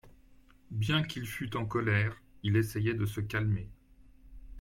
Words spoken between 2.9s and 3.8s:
de se calmer.